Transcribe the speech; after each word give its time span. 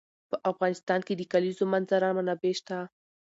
په 0.29 0.37
افغانستان 0.51 0.99
کې 1.07 1.13
د 1.15 1.19
د 1.27 1.29
کلیزو 1.33 1.63
منظره 1.73 2.09
منابع 2.17 2.53
شته. 2.59 2.77